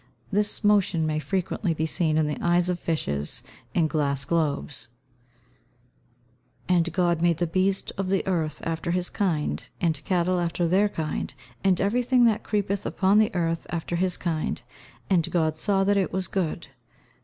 This 0.31 0.63
motion 0.63 1.05
may 1.05 1.19
frequently 1.19 1.75
be 1.75 1.85
seen 1.85 2.17
in 2.17 2.25
the 2.25 2.39
eyes 2.43 2.69
of 2.69 2.79
fishes, 2.79 3.43
in 3.75 3.85
glass 3.85 4.25
globes. 4.25 4.85
[Verse: 4.85 6.75
"And 6.75 6.91
God 6.91 7.21
made 7.21 7.37
the 7.37 7.45
beast 7.45 7.91
of 7.99 8.09
the 8.09 8.25
earth 8.25 8.63
after 8.65 8.89
his 8.89 9.11
kind, 9.11 9.69
and 9.79 10.03
cattle 10.03 10.39
after 10.39 10.65
their 10.65 10.89
kind, 10.89 11.35
and 11.63 11.79
everything 11.79 12.25
that 12.25 12.41
creepeth 12.41 12.83
upon 12.83 13.19
the 13.19 13.29
earth 13.35 13.67
after 13.69 13.95
his 13.95 14.17
kind: 14.17 14.63
and 15.07 15.29
God 15.29 15.55
saw 15.55 15.83
that 15.83 15.97
it 15.97 16.11
was 16.11 16.27
good." 16.27 16.69